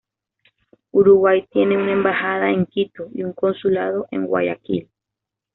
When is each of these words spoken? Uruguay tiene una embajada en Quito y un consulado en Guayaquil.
Uruguay 0.91 1.45
tiene 1.51 1.77
una 1.77 1.91
embajada 1.91 2.49
en 2.49 2.65
Quito 2.65 3.09
y 3.13 3.21
un 3.21 3.33
consulado 3.33 4.07
en 4.09 4.25
Guayaquil. 4.25 4.89